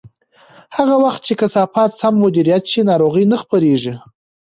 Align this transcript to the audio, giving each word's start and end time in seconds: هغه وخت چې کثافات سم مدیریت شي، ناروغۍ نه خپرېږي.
هغه 0.75 0.95
وخت 1.03 1.21
چې 1.27 1.33
کثافات 1.41 1.91
سم 2.01 2.13
مدیریت 2.23 2.63
شي، 2.71 2.81
ناروغۍ 2.89 3.25
نه 3.31 3.37
خپرېږي. 3.43 3.93